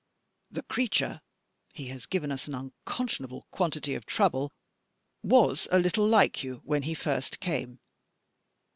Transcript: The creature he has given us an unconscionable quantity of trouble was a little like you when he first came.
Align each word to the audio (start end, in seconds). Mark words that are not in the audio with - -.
The 0.49 0.63
creature 0.63 1.21
he 1.71 1.89
has 1.89 2.07
given 2.07 2.31
us 2.31 2.47
an 2.47 2.55
unconscionable 2.55 3.45
quantity 3.51 3.93
of 3.93 4.07
trouble 4.07 4.51
was 5.21 5.67
a 5.69 5.77
little 5.77 6.07
like 6.07 6.43
you 6.43 6.59
when 6.63 6.81
he 6.81 6.95
first 6.95 7.39
came. 7.39 7.79